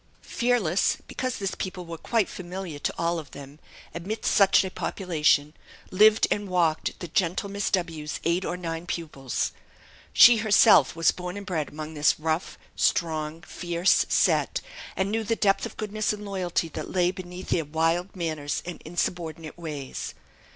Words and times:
Fearless 0.23 0.97
because 1.07 1.37
this 1.37 1.53
people 1.53 1.85
were 1.85 1.95
quite 1.99 2.27
familiar 2.27 2.79
to 2.79 2.93
all 2.97 3.19
of 3.19 3.29
them 3.33 3.59
amidst 3.93 4.31
such 4.33 4.65
a 4.65 4.71
population, 4.71 5.53
lived 5.91 6.25
and 6.31 6.49
walked 6.49 6.99
the 7.01 7.07
gentle 7.07 7.49
Miss 7.51 7.69
W 7.69 8.03
's 8.07 8.19
eight 8.23 8.43
or 8.43 8.57
nine 8.57 8.87
pupils. 8.87 9.51
She 10.11 10.37
herself 10.37 10.95
was 10.95 11.11
born 11.11 11.37
and 11.37 11.45
bred 11.45 11.69
among 11.69 11.93
this 11.93 12.19
rough, 12.19 12.57
strong, 12.75 13.43
fierce 13.43 14.07
set, 14.09 14.59
and 14.95 15.11
knew 15.11 15.23
the 15.23 15.35
depth 15.35 15.67
of 15.67 15.77
goodness 15.77 16.11
and 16.11 16.25
loyalty 16.25 16.67
that 16.69 16.89
lay 16.89 17.11
beneath 17.11 17.49
their 17.49 17.63
wild 17.65 18.15
manners 18.15 18.63
and 18.65 18.81
insubordinate 18.83 19.55
ways. 19.55 20.15